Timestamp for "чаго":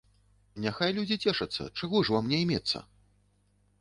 1.79-2.01